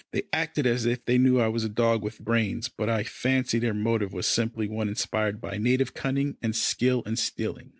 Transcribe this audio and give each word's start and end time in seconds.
They 0.13 0.23
acted 0.33 0.65
as 0.65 0.87
if 0.87 1.05
they 1.05 1.19
knew 1.19 1.39
I 1.39 1.47
was 1.47 1.63
a 1.63 1.69
dog 1.69 2.01
with 2.01 2.17
brains, 2.19 2.69
but 2.69 2.89
I 2.89 3.03
fancy 3.03 3.59
their 3.59 3.71
motive 3.75 4.13
was 4.13 4.25
simply 4.25 4.67
one 4.67 4.89
inspired 4.89 5.39
by 5.39 5.59
native 5.59 5.93
cunning 5.93 6.37
and 6.41 6.55
skill 6.55 7.03
in 7.03 7.17
stealing. 7.17 7.69